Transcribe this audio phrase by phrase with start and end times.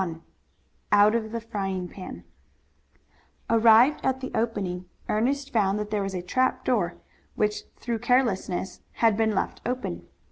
[0.01, 2.23] CHAPTER XXI OUT OF THE FRYING PAN
[3.51, 6.95] Arrived at the opening, Ernest found that there was a trap door,
[7.35, 10.07] which through carelessness had been left open.